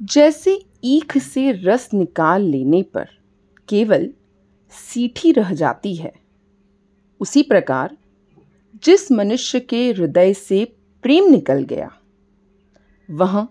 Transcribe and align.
जैसे 0.00 0.58
ईख 0.84 1.16
से 1.18 1.50
रस 1.52 1.88
निकाल 1.94 2.42
लेने 2.42 2.82
पर 2.82 3.08
केवल 3.68 4.08
सीठी 4.72 5.32
रह 5.32 5.52
जाती 5.54 5.94
है। 5.96 6.12
उसी 7.20 7.42
प्रकार 7.42 7.96
जिस 8.84 9.10
मनुष्य 9.12 9.60
के 9.60 9.90
हृदय 9.90 10.32
से 10.34 10.64
प्रेम 11.04 11.30
निकल 11.30 11.62
गया, 11.62 11.90
वह 13.08 13.46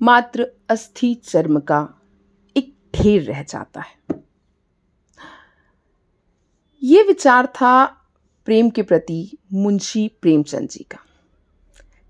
मात्र 0.00 0.46
अस्थि 0.68 1.14
चर्म 1.14 1.60
का 1.60 1.88
एक 2.56 2.72
ढेर 2.94 3.22
रह 3.22 3.42
जाता 3.42 3.80
है। 3.80 4.22
ये 6.82 7.02
विचार 7.02 7.46
था 7.46 7.84
प्रेम 8.46 8.70
के 8.70 8.82
प्रति 8.82 9.38
मुंशी 9.52 10.08
प्रेमचंद 10.22 10.68
जी 10.68 10.84
का। 10.90 10.98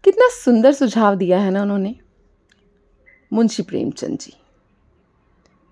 कितना 0.04 0.28
सुंदर 0.34 0.72
सुझाव 0.72 1.14
दिया 1.14 1.40
है 1.40 1.50
ना 1.50 1.62
उन्होंने। 1.62 1.94
मुंशी 3.34 3.62
प्रेमचंद 3.62 4.18
जी। 4.18 4.32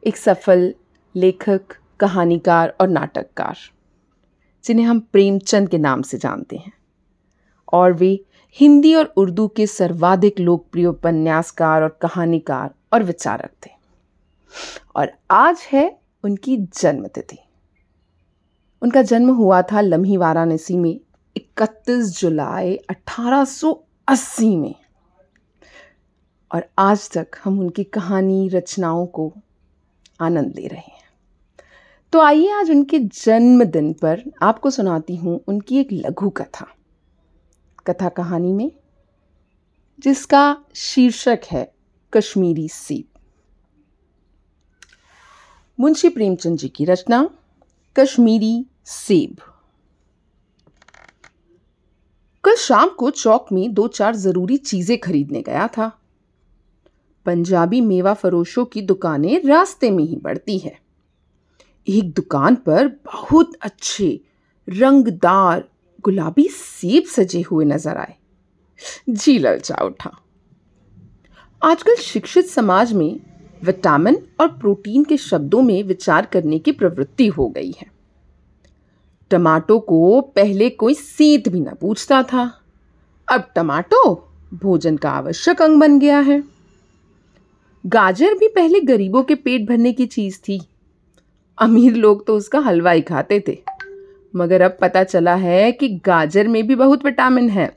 एक 0.06 0.16
सफल 0.16 0.74
लेखक, 1.16 1.60
कहानीकार 2.00 2.76
और 2.80 2.88
नाटककार, 2.88 3.58
जिन्हें 4.64 4.86
हम 4.86 5.00
प्रेमचंद 5.00 5.68
के 5.68 5.78
नाम 5.78 6.02
से 6.02 6.18
जानते 6.18 6.56
हैं। 6.56 6.72
और 7.72 7.92
वे 7.92 8.24
हिंदी 8.56 8.94
और 8.94 9.04
उर्दू 9.04 9.48
के 9.48 9.66
सर्वाधिक 9.66 10.40
लोकप्रिय 10.40 10.86
उपन्यासकार 10.86 11.82
और 11.82 11.98
कहानीकार 12.02 12.74
और 12.92 13.02
विचारक 13.02 13.50
थे। 13.66 13.70
और 14.96 15.12
आज 15.30 15.68
है 15.72 15.98
उनकी 16.24 16.56
जन्मतिथि। 16.56 17.38
उनका 18.82 19.02
जन्म 19.02 19.30
हुआ 19.30 19.62
था 19.62 19.80
लम्ही 19.80 20.16
वाराणसी 20.16 20.76
में 20.76 21.00
31 21.36 22.20
जुलाई 22.20 22.74
1880 22.74 24.56
में। 24.56 24.81
और 26.52 26.64
आज 26.78 27.10
तक 27.10 27.26
हम 27.44 27.58
उनकी 27.60 27.84
कहानी, 27.84 28.48
रचनाओं 28.48 29.06
को 29.06 29.32
आनंद 30.20 30.54
ले 30.56 30.66
रहे 30.66 30.80
हैं। 30.80 31.00
तो 32.12 32.20
आइए 32.20 32.50
आज 32.50 32.70
उनके 32.70 32.98
जन्मदिन 32.98 33.92
पर 33.92 34.22
आपको 34.42 34.70
सुनाती 34.70 35.16
हूँ 35.16 35.40
उनकी 35.48 35.78
एक 35.78 35.88
लघु 35.92 36.30
कथा। 36.30 36.66
कथा 37.86 38.08
कहानी 38.08 38.52
में, 38.52 38.70
जिसका 39.98 40.56
शीर्षक 40.74 41.40
है 41.50 41.72
कश्मीरी 42.12 42.68
सीप। 42.68 43.08
मुंशी 45.78 46.08
प्रेमचंद 46.08 46.58
जी 46.58 46.68
की 46.68 46.84
रचना, 46.84 47.28
कश्मीरी 47.96 48.66
सेब 48.84 49.40
कल 52.44 52.56
शाम 52.56 52.88
को 52.88 53.10
चौक 53.10 53.52
में 53.52 53.72
दो 53.74 53.88
चार 53.88 54.16
ज़रूरी 54.16 54.56
चीज़ें 54.56 54.98
खरीदने 55.00 55.42
गया 55.42 55.66
था। 55.68 55.90
पंजाबी 57.26 57.80
मेवा 57.80 58.14
फरोशों 58.14 58.64
की 58.64 58.82
दुकानें 58.82 59.42
रास्ते 59.44 59.90
में 59.90 60.04
ही 60.04 60.16
बढ़ती 60.16 60.58
है। 60.58 60.78
एक 61.88 62.12
दुकान 62.12 62.54
पर 62.54 62.88
बहुत 62.88 63.52
अच्छे, 63.60 64.20
रंगदार, 64.68 65.64
गुलाबी 66.00 66.48
सेब 66.48 67.04
सजे 67.04 67.40
हुए 67.40 67.64
नज़र 67.64 67.96
आए। 67.96 68.14
जी 69.08 69.38
ललचा 69.38 69.74
उठा। 69.74 70.18
आजकल 71.62 71.96
शिक्षित 71.96 72.46
समाज 72.46 72.92
में 72.92 73.20
विटामिन 73.64 74.26
और 74.40 74.48
प्रोटीन 74.48 75.04
के 75.04 75.16
शब्दों 75.16 75.62
में 75.62 75.82
विचार 75.82 76.26
करने 76.26 76.58
की 76.58 76.72
प्रवृत्ति 76.72 77.26
हो 77.26 77.48
गई 77.48 77.70
है। 77.70 77.86
टमाटो 79.30 79.78
को 79.78 80.20
पहले 80.20 80.70
कोई 80.70 80.94
सीत 80.94 81.48
भी 81.48 81.60
न 81.60 81.74
पूछता 81.80 82.22
था। 82.22 82.60
अब 83.28 83.52
टमाटो 83.56 84.30
भोजन 84.54 84.96
का 84.96 85.10
आवश्यक 85.10 85.62
अंग 85.62 85.80
बन 85.80 85.98
गया 85.98 86.18
है। 86.20 86.42
गाजर 87.86 88.34
भी 88.34 88.48
पहले 88.48 88.80
गरीबों 88.80 89.22
के 89.22 89.34
पेट 89.34 89.68
भरने 89.68 89.92
की 89.92 90.06
चीज़ 90.06 90.38
थी। 90.38 90.60
अमीर 91.58 91.94
लोग 91.94 92.26
तो 92.26 92.36
उसका 92.36 92.58
हलवा 92.58 92.90
ही 92.90 93.00
खाते 93.00 93.44
थे। 93.48 93.58
मगर 94.36 94.62
अब 94.62 94.76
पता 94.80 95.04
चला 95.04 95.34
है 95.34 95.72
कि 95.72 95.88
गाजर 95.88 96.48
में 96.48 96.66
भी 96.66 96.74
बहुत 96.74 97.04
विटामिन 97.04 97.48
है। 97.50 97.76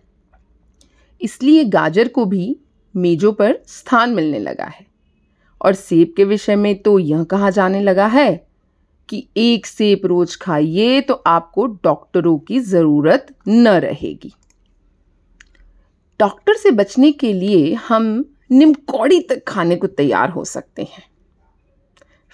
इसलिए 1.21 1.63
गाजर 1.63 2.07
को 2.07 2.25
भी 2.25 2.55
मेजों 2.95 3.33
पर 3.33 3.57
स्थान 3.67 4.09
मिलने 4.09 4.39
लगा 4.39 4.65
है। 4.65 4.85
और 5.61 5.73
सेब 5.73 6.13
के 6.17 6.23
विषय 6.23 6.55
में 6.55 6.75
तो 6.81 6.99
यह 6.99 7.23
कहा 7.23 7.49
जाने 7.49 7.81
लगा 7.81 8.07
है 8.07 8.47
कि 9.09 9.27
एक 9.37 9.65
सेब 9.65 10.01
रोज 10.05 10.35
खाइए 10.35 11.01
तो 11.01 11.13
आपको 11.13 11.65
डॉक्टरों 11.65 12.37
की 12.37 12.59
ज़रूरत 12.59 13.35
न 13.47 13.67
रहेगी। 13.67 14.33
डॉक्टर 16.19 16.53
से 16.53 16.71
बचने 16.71 17.11
के 17.11 17.33
लिए 17.33 17.73
हम 17.73 18.25
निमकौड़ी 18.49 19.19
तक 19.19 19.43
खाने 19.47 19.75
को 19.75 19.87
तैयार 19.87 20.29
हो 20.29 20.43
सकते 20.45 20.83
हैं। 20.83 21.03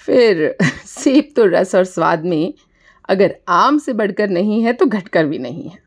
फिर 0.02 0.56
सेब 0.86 1.32
तो 1.36 1.46
रस 1.46 1.76
और 1.76 1.84
स्वाद 1.86 2.26
में 2.26 2.54
अगर 3.10 3.36
आम 3.50 3.78
से 3.78 3.94
बढ़कर 3.94 4.30
नहीं 4.30 4.62
है 4.64 4.74
तो 4.74 4.86
घटकर 4.86 5.26
भी 5.26 5.40
नहीं 5.40 5.64
है। 5.64 5.80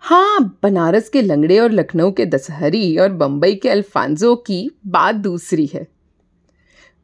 हाँ 0.00 0.58
बनारस 0.62 1.08
के 1.08 1.22
लंगड़े 1.22 1.58
और 1.58 1.72
लखनऊ 1.72 2.10
के 2.12 2.26
दशहरी 2.26 2.96
और 2.98 3.12
बम्बई 3.12 3.54
के 3.54 3.68
अल्फांजो 3.68 4.34
की 4.36 4.70
बात 4.86 5.14
दूसरी 5.14 5.66
है। 5.66 5.86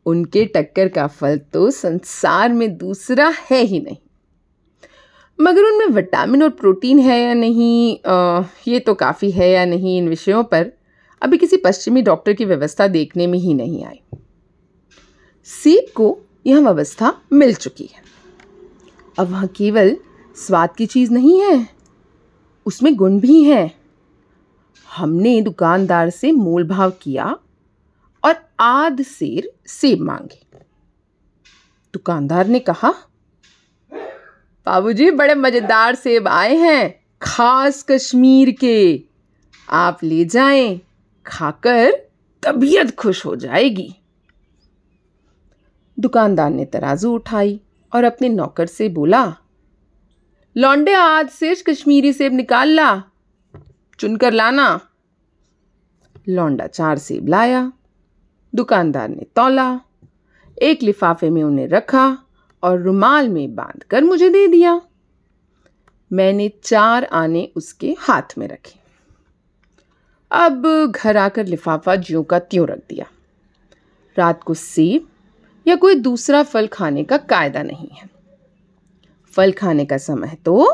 उनके 0.07 0.45
टक्कर 0.47 0.89
का 0.89 1.07
फल 1.07 1.39
तो 1.53 1.71
संसार 1.71 2.53
में 2.53 2.77
दूसरा 2.79 3.33
है 3.51 3.61
ही 3.61 3.81
नहीं। 3.81 3.97
मगर 5.39 5.63
उनमें 5.63 5.87
विटामिन 5.87 6.43
और 6.43 6.51
प्रोटीन 6.51 6.99
है 6.99 7.21
या 7.21 7.35
नहीं 7.35 7.99
आ, 8.07 8.43
ये 8.69 8.79
तो 8.81 8.95
काफ़ी 8.95 9.31
है 9.31 9.51
या 9.51 9.65
नहीं 9.65 9.97
इन 9.99 10.09
विषयों 10.09 10.43
पर 10.45 10.71
अभी 11.23 11.39
किसी 11.39 11.57
पश्चिमी 11.57 12.03
डॉक्टर 12.03 12.33
की 12.33 12.45
व्यवस्था 12.45 12.87
देखने 12.87 13.27
में 13.27 13.39
ही 13.39 13.55
नहीं 13.55 13.85
आई। 13.85 14.01
सेब 15.45 15.93
को 15.95 16.19
यह 16.47 16.61
व्यवस्था 16.61 17.13
मिल 17.33 17.55
चुकी 17.55 17.85
है। 17.85 18.03
अब 19.19 19.31
वह 19.31 19.47
केवल 19.47 19.97
स्वाद 20.37 20.75
की 20.77 20.87
चीज़ 20.87 21.13
नहीं 21.13 21.41
है, 21.41 21.67
उसमें 22.67 22.95
गुण 22.97 23.19
भी 23.21 23.43
है। 23.45 23.71
हमने 24.89 25.41
दुकानदार 25.43 26.11
से 26.11 26.33
मोल 26.33 26.67
भाव 26.69 26.91
किया 27.03 27.37
और 28.25 28.35
आध 28.61 29.03
सेर 29.03 29.53
सेब 29.67 30.01
मांगे। 30.01 30.43
दुकानदार 31.95 32.47
ने 32.47 32.59
कहा, 32.61 32.91
बाबूजी, 34.67 35.11
बड़े 35.11 35.35
मज़ेदार 35.35 35.95
सेब 35.95 36.29
आए 36.29 36.57
हैं, 36.57 36.95
खास 37.23 37.83
कश्मीर 37.91 38.51
के। 38.51 39.03
आप 39.69 40.05
ले 40.05 40.25
जाएँ। 40.25 40.81
खाकर 41.27 41.93
तबीयत 42.43 42.97
खुश 42.97 43.27
हो 43.27 43.37
जाएगी। 43.37 43.95
दुकानदार 45.99 46.51
ने 46.51 46.65
तराजू 46.65 47.15
उठाई 47.15 47.61
और 47.95 48.05
अपने 48.05 48.29
नौकर 48.29 48.67
से 48.67 48.89
बोला, 48.89 49.37
लौंडे, 50.57 50.93
आज 50.93 51.29
से 51.29 51.55
कश्मीरी 51.55 52.13
सेब 52.13 52.33
निकाल 52.33 52.69
ला, 52.69 53.03
चुनकर 53.99 54.33
लाना। 54.33 54.81
लौंडा 56.29 56.67
चार 56.67 56.99
सेब 56.99 57.29
लाया, 57.29 57.73
दुकानदार 58.55 59.09
ने 59.09 59.27
तोला, 59.37 59.81
एक 60.63 60.83
लिफाफे 60.83 61.31
में 61.31 61.43
उन्हें 61.43 61.69
रखा 61.69 62.19
और 62.63 62.81
रुमाल 62.81 63.29
में 63.29 63.55
बांधकर 63.55 64.05
मुझे 64.05 64.31
दे 64.31 64.47
दिया। 64.47 64.83
मैंने 66.13 66.53
चार 66.65 67.05
आने 67.05 67.53
उसके 67.57 67.97
हाथ 67.99 68.39
में 68.39 68.49
रखे। 68.49 68.80
अब 70.31 70.67
घर 70.87 71.17
आकर 71.17 71.47
लिफाफा 71.47 71.95
ज्यों 71.97 72.23
का 72.23 72.39
त्यों 72.39 72.67
रख 72.69 72.79
दिया। 72.89 73.07
रात 74.17 74.43
को 74.43 74.55
सेब 74.55 75.09
या 75.67 75.77
कोई 75.77 75.95
दूसरा 75.95 76.43
फल 76.43 76.67
खाने 76.67 77.05
का 77.05 77.17
कायदा 77.17 77.63
नहीं 77.63 77.89
है। 77.89 78.09
फल 79.33 79.53
खाने 79.53 79.85
का 79.85 79.99
समय 79.99 80.37
तो 80.45 80.73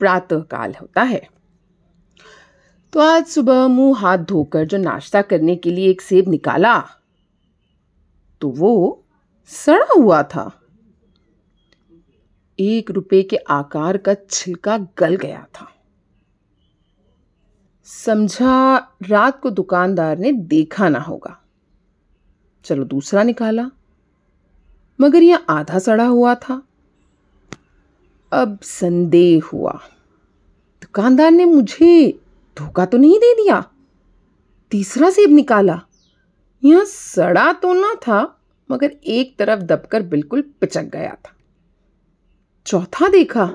प्रातः 0.00 0.40
काल 0.40 0.74
होता 0.80 1.02
है। 1.02 1.22
तो 2.92 3.00
आज 3.00 3.26
सुबह 3.26 3.66
मुँह 3.68 3.98
हाथ 3.98 4.18
धोकर 4.18 4.64
जो 4.64 4.78
नाश्ता 4.78 5.22
करने 5.22 5.56
के 5.56 5.70
लिए 5.70 5.90
एक 5.90 6.02
सेब 6.02 6.28
निकाला 6.28 6.78
तो 8.40 8.48
वो 8.48 9.02
सड़ा 9.50 9.94
हुआ 9.96 10.22
था। 10.22 10.50
एक 12.58 12.90
रुपए 12.90 13.22
के 13.22 13.36
आकार 13.36 13.96
का 13.96 14.14
छिलका 14.30 14.78
गल 14.98 15.16
गया 15.16 15.46
था। 15.54 15.72
समझा 17.86 18.76
रात 19.02 19.40
को 19.40 19.50
दुकानदार 19.50 20.18
ने 20.18 20.32
देखा 20.32 20.88
ना 20.88 20.98
होगा। 20.98 21.44
चलो 22.64 22.84
दूसरा 22.84 23.22
निकाला। 23.22 23.70
मगर 25.00 25.22
यह 25.22 25.36
आधा 25.36 25.78
सड़ा 25.78 26.06
हुआ 26.06 26.34
था। 26.34 26.62
अब 28.32 28.58
संदेह 28.62 29.42
हुआ। 29.52 29.72
दुकानदार 30.82 31.30
ने 31.30 31.44
मुझे 31.44 32.20
धोखा 32.58 32.86
तो 32.86 32.98
नहीं 32.98 33.18
दे 33.18 33.34
दिया? 33.34 33.70
तीसरा 34.70 35.10
सेब 35.10 35.30
निकाला। 35.30 35.80
यह 36.64 36.84
सड़ा 36.84 37.52
तो 37.52 37.72
ना 37.72 37.94
था, 37.94 38.40
मगर 38.70 38.90
एक 38.90 39.38
तरफ़ 39.38 39.60
दबकर 39.60 40.02
बिल्कुल 40.02 40.42
पिचक 40.42 40.82
गया 40.82 41.14
था। 41.14 41.36
चौथा 42.66 43.08
देखा। 43.08 43.50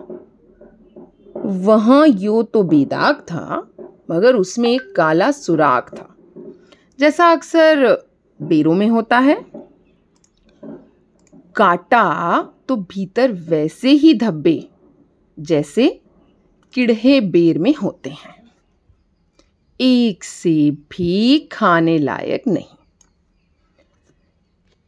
वहाँ 1.38 2.08
यो 2.08 2.44
तो 2.44 2.64
बेदाग 2.64 3.16
था। 3.16 3.68
मगर 4.12 4.36
उसमें 4.36 4.70
एक 4.70 4.94
काला 4.96 5.32
सुराग 5.32 5.90
था, 5.90 6.08
जैसा 7.00 7.32
अक्सर 7.32 7.86
बेरों 8.40 8.74
में 8.76 8.88
होता 8.88 9.20
है। 9.20 9.36
काटा 11.56 12.42
तो 12.68 12.76
भीतर 12.76 13.32
वैसे 13.32 13.90
ही 13.90 14.14
धब्बे 14.14 14.64
जैसे 15.38 15.88
किड़हे 16.74 17.20
बेर 17.22 17.58
में 17.60 17.74
होते 17.76 18.10
हैं। 18.10 18.36
एक 19.80 20.24
से 20.24 20.72
भी 20.92 21.40
खाने 21.52 21.98
लायक 21.98 22.48
नहीं। 22.48 22.76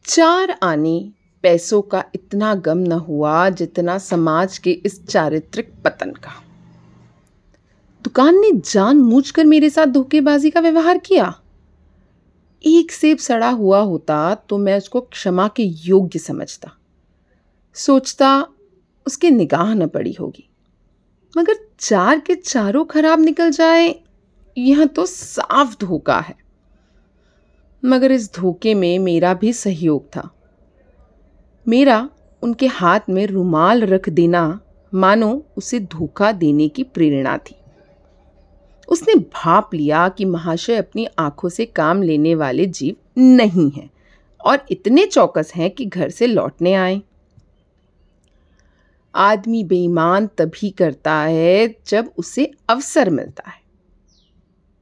चार 0.05 0.57
आने 0.63 1.11
पैसों 1.43 1.81
का 1.81 2.03
इतना 2.15 2.53
गम 2.55 2.77
न 2.77 2.91
हुआ 2.91 3.49
जितना 3.49 3.97
समाज 3.97 4.57
के 4.57 4.71
इस 4.71 5.05
चारित्रिक 5.07 5.73
पतन 5.85 6.11
का। 6.11 6.31
दुकान 8.03 8.35
ने 8.35 8.51
जान 8.51 8.97
मूझ 8.97 9.31
कर 9.31 9.45
मेरे 9.45 9.69
साथ 9.69 9.85
धोखेबाजी 9.85 10.50
का 10.50 10.59
व्यवहार 10.59 10.97
किया। 10.97 11.39
एक 12.65 12.91
सेब 12.91 13.17
सड़ा 13.17 13.50
हुआ 13.50 13.79
होता 13.79 14.35
तो 14.35 14.57
मैं 14.57 14.77
उसको 14.77 15.01
क्षमा 15.01 15.47
के 15.47 15.63
योग्य 15.63 16.19
समझता। 16.19 16.71
सोचता 17.73 18.47
उसकी 19.07 19.31
निगाह 19.31 19.73
न 19.73 19.88
पड़ी 19.88 20.13
होगी। 20.13 20.50
मगर 21.38 21.55
चार 21.79 22.19
के 22.19 22.35
चारों 22.35 22.85
खराब 22.85 23.19
निकल 23.19 23.51
जाए, 23.51 24.00
यह 24.57 24.85
तो 24.85 25.06
साफ़ 25.06 25.75
धोखा 25.81 26.19
है। 26.19 26.35
मगर 27.85 28.11
इस 28.11 28.33
धोखे 28.35 28.73
में 28.73 28.99
मेरा 28.99 29.33
भी 29.33 29.53
सहयोग 29.53 30.07
था। 30.07 30.29
मेरा 31.67 32.09
उनके 32.41 32.67
हाथ 32.67 32.99
में 33.09 33.27
रुमाल 33.27 33.81
रख 33.81 34.09
देना, 34.09 34.59
मानो 34.94 35.45
उसे 35.57 35.79
धोखा 35.79 36.31
देने 36.31 36.67
की 36.67 36.83
प्रेरणा 36.83 37.38
थी। 37.38 37.56
उसने 38.94 39.16
भाप 39.16 39.74
लिया 39.74 40.10
कि 40.10 40.25
महाशय 40.25 40.75
अपनी 40.75 41.07
आँखों 41.19 41.50
से 41.50 41.66
काम 41.66 42.04
लेने 42.04 42.36
वाले 42.36 42.66
जीव 42.66 42.95
नहीं 43.18 43.72
हैं 43.72 43.90
और 44.45 44.66
इतने 44.72 45.06
चौकस 45.06 45.51
हैं 45.56 45.72
कि 45.72 45.86
घर 45.86 46.10
से 46.10 46.28
लौटने 46.28 46.74
आए। 46.74 47.01
आदमी 49.16 49.63
बेईमान 49.63 50.28
तभी 50.28 50.69
करता 50.69 51.16
है 51.16 51.75
जब 51.88 52.12
उसे 52.18 52.51
अवसर 52.69 53.10
मिलता 53.10 53.50
है। 53.50 53.62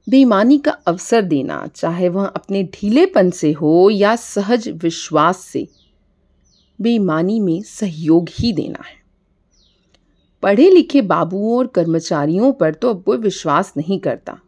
बेईमानी 0.10 0.58
का 0.58 0.72
अवसर 0.72 1.22
देना, 1.22 1.68
चाहे 1.76 2.10
वह 2.10 2.26
अपने 2.26 2.64
ढीलेपन 2.64 3.30
से 3.30 3.52
हो 3.52 3.90
या 3.90 4.16
सहज 4.16 4.70
विश्वास 4.70 5.38
से, 5.38 5.68
बेईमानी 6.82 7.40
में 7.40 7.62
सहयोग 7.62 8.30
ही 8.32 8.54
देना 8.54 8.84
है। 8.88 9.01
पढ़े 10.44 10.70
लिखे 10.70 11.02
बाबुओं 11.02 11.58
और 11.58 11.68
कर्मचारियों 11.68 12.54
पर 12.54 12.74
तो 12.74 12.90
अब 12.90 13.04
कोई 13.04 13.18
विश्वास 13.18 13.74
नहीं 13.78 14.00
करता। 14.00 14.40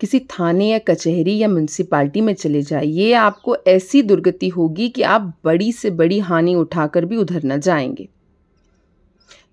किसी 0.00 0.20
थाने 0.20 0.68
या 0.68 0.78
कचहरी 0.78 1.38
या 1.38 1.48
म्यूनसिपाल्टी 1.48 2.20
में 2.20 2.34
चले 2.34 2.62
जाइए, 2.62 3.12
आपको 3.12 3.56
ऐसी 3.56 4.02
दुर्गति 4.02 4.48
होगी 4.48 4.88
कि 4.88 5.02
आप 5.02 5.34
बड़ी 5.44 5.72
से 5.72 5.90
बड़ी 5.90 6.18
हानि 6.18 6.54
उठाकर 6.54 7.04
भी 7.04 7.16
उधर 7.16 7.44
न 7.44 7.60
जाएँगे। 7.60 8.08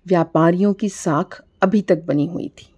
व्यापारियों 0.06 0.74
की 0.74 0.88
साख 0.88 1.42
अभी 1.62 1.82
तक 1.82 2.02
बनी 2.02 2.26
हुई 2.26 2.48
थी। 2.48 2.68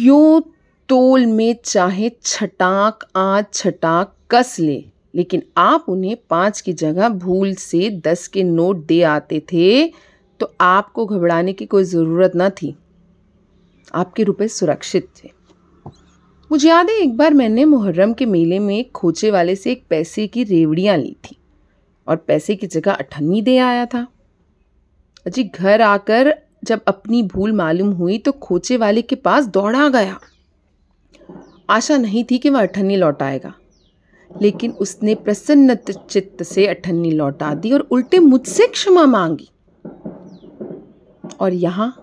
यो 0.00 0.40
तोल 0.88 1.26
में 1.26 1.56
चाहे 1.64 2.10
छटाक 2.22 3.04
आज 3.16 3.44
छटाक 3.52 4.14
कस 4.30 4.56
ले। 4.60 4.84
लेकिन 5.18 5.42
आप 5.56 5.84
उन्हें 5.88 6.16
पाँच 6.30 6.60
की 6.60 6.72
जगह 6.72 7.08
भूल 7.08 7.54
से 7.54 7.88
दस 8.06 8.26
के 8.28 8.42
नोट 8.42 8.84
दे 8.86 9.02
आते 9.02 9.40
थे 9.52 9.86
तो 10.40 10.52
आपको 10.60 11.06
घबराने 11.06 11.52
की 11.52 11.66
कोई 11.66 11.84
ज़रूरत 11.84 12.32
ना 12.34 12.48
थी। 12.50 12.74
आपके 13.94 14.22
रुपए 14.22 14.48
सुरक्षित 14.48 15.08
थे। 15.16 15.30
मुझे 16.50 16.68
याद 16.68 16.90
है, 16.90 16.96
एक 16.96 17.16
बार 17.16 17.34
मैंने 17.34 17.64
मुहर्रम 17.64 18.12
के 18.12 18.26
मेले 18.26 18.58
में 18.58 18.76
एक 18.78 18.90
खोचे 18.92 19.30
वाले 19.30 19.56
से 19.56 19.72
एक 19.72 19.84
पैसे 19.90 20.26
की 20.26 20.44
रेवड़ियाँ 20.44 20.96
ली 20.96 21.16
थी 21.24 21.36
और 22.06 22.16
पैसे 22.16 22.56
की 22.56 22.66
जगह 22.66 22.92
अठन्नी 22.92 23.42
दे 23.42 23.58
आया 23.58 23.86
था। 23.86 24.06
अजी, 25.26 25.44
घर 25.44 25.82
आकर 25.82 26.34
जब 26.64 26.80
अपनी 26.88 27.22
भूल 27.22 27.52
मालूम 27.52 27.90
हुई 27.92 28.18
तो 28.18 28.32
खोचे 28.32 28.76
वाले 28.76 29.02
के 29.02 29.16
पास 29.16 29.46
दौड़ा 29.46 29.88
गया। 29.88 30.18
आशा 31.70 31.96
नहीं 31.96 32.24
थी 32.24 32.38
कि 32.38 32.50
वह 32.50 32.62
अठन्नी 32.62 32.96
लौटाएगा 32.96 33.54
लेकिन 34.30 34.72
उसने 34.72 35.14
प्रसन्न 35.14 35.74
चित्त 35.74 36.42
से 36.42 36.66
अठन्नी 36.66 37.10
लौटा 37.10 37.54
दी 37.54 37.72
और 37.72 37.80
उल्टे 37.80 38.18
मुझसे 38.18 38.66
क्षमा 38.66 39.04
मांगी। 39.06 39.48
और 41.40 41.52
यहाँ 41.52 41.94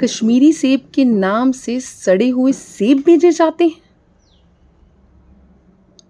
कश्मीरी 0.00 0.52
सेब 0.52 0.90
के 0.94 1.04
नाम 1.04 1.52
से 1.52 1.78
सड़े 1.80 2.28
हुए 2.28 2.52
सेब 2.52 3.02
भेजे 3.06 3.30
जाते 3.32 3.64
हैं। 3.64 3.80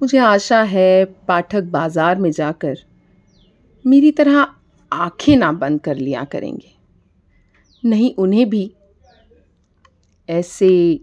मुझे 0.00 0.18
आशा 0.18 0.62
है 0.62 1.04
पाठक 1.28 1.62
बाज़ार 1.62 2.18
में 2.18 2.30
जाकर 2.30 2.78
मेरी 3.84 4.10
तरह 4.10 4.46
आँखें 4.92 5.36
ना 5.36 5.52
बंद 5.52 5.80
कर 5.80 5.96
लिया 5.96 6.24
करेंगे। 6.24 6.76
नहीं, 7.84 8.14
उन्हें 8.14 8.48
भी 8.50 8.70
ऐसे 10.28 11.00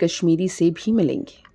कश्मीरी 0.00 0.48
सेब 0.48 0.74
ही 0.80 0.92
मिलेंगे। 0.92 1.47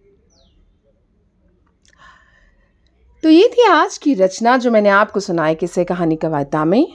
तो 3.24 3.30
ये 3.30 3.48
थी 3.48 3.68
आज 3.68 3.98
की 3.98 4.14
रचना 4.14 4.58
जो 4.58 4.72
मैंने 4.72 4.90
आपको 4.90 5.20
सुनाई 5.20 5.56
किस्से 5.56 5.84
कहानी 5.84 6.16
कवायता 6.16 6.66
में, 6.66 6.88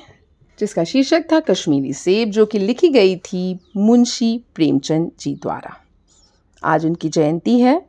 जिसका 0.60 0.84
शीर्षक 0.84 1.24
था 1.32 1.40
कश्मीरी 1.40 1.92
सेब, 1.92 2.30
जो 2.30 2.46
कि 2.46 2.58
लिखी 2.58 2.88
गई 2.88 3.16
थी 3.16 3.60
मुंशी 3.76 4.44
प्रेमचंद 4.54 5.10
जी 5.20 5.34
द्वारा। 5.34 5.76
आज 6.64 6.86
उनकी 6.86 7.08
जयंती 7.08 7.60
है। 7.60 7.86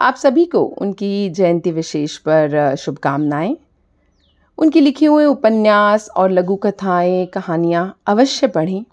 आप 0.00 0.14
सभी 0.14 0.44
को 0.44 0.62
उनकी 0.62 1.30
जयंती 1.30 1.72
विशेष 1.72 2.16
पर 2.16 2.76
शुभकामनाएँ। 2.76 3.56
उनकी 4.58 4.80
लिखे 4.80 5.06
हुए 5.06 5.24
उपन्यास 5.24 6.08
और 6.16 6.30
लघु 6.30 6.56
कथाएँ, 6.56 7.26
कहानियाँ 7.26 8.00
अवश्य 8.06 8.46
पढ़ें। 8.46 8.84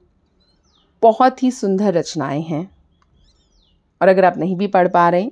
बहुत 1.01 1.43
ही 1.43 1.51
सुंदर 1.51 1.93
रचनाएँ 1.93 2.41
हैं। 2.41 2.71
और 4.01 4.07
अगर 4.07 4.25
आप 4.25 4.37
नहीं 4.37 4.55
भी 4.55 4.67
पढ़ 4.67 4.87
पा 4.87 5.09
रहे 5.09 5.31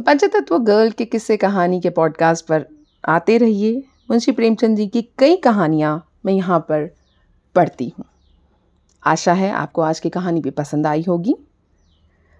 तो 0.00 0.04
पंचतत्व 0.04 0.58
गर्ल 0.58 0.90
के 0.90 1.04
किस्से 1.04 1.36
कहानी 1.36 1.80
के 1.80 1.90
पॉडकास्ट 1.90 2.46
पर 2.46 2.64
आते 3.08 3.38
रहिए। 3.38 3.84
मुंशी 4.10 4.32
प्रेमचंद 4.32 4.76
जी 4.76 4.86
की 4.86 5.02
कई 5.18 5.36
कहानियाँ 5.36 6.08
मैं 6.26 6.32
यहाँ 6.32 6.60
पर 6.60 6.94
पढ़ती 7.54 7.92
हूँ। 7.98 8.04
आशा 9.06 9.32
है 9.32 9.50
आपको 9.50 9.82
आज 9.82 10.00
की 10.00 10.10
कहानी 10.10 10.40
भी 10.40 10.50
पसंद 10.50 10.86
आई 10.86 11.04
होगी। 11.08 11.34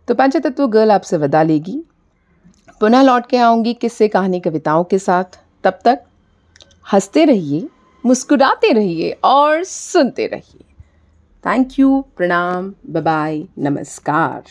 तो 0.09 0.15
पंचतत्व 0.15 0.67
गर्ल 0.67 0.91
आपसे 0.91 1.17
विदा 1.17 1.43
लेगी। 1.43 1.85
पुनः 2.81 3.03
लौट 3.03 3.27
के 3.27 3.37
आऊँगी 3.37 3.75
किस्से 3.75 4.09
कहानी 4.09 4.41
कविताओं 4.41 4.85
के 4.85 4.99
साथ। 4.99 5.41
तब 5.65 5.79
तक 5.85 6.03
हँसते 6.93 7.25
रहिए, 7.25 7.69
मुस्कुराते 8.07 8.73
रहिए 8.73 9.11
और 9.25 9.65
सुनते 9.65 10.27
रहिए। 10.27 10.65
थैंक 11.47 11.69
यू 11.79 12.05
प्रणाम 12.17 12.75
बाय 12.87 13.43
नमस्कार। 13.59 14.43